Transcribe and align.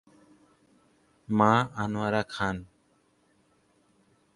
মা 1.29 1.51
আনোয়ারা 1.75 2.21
খান। 2.29 2.57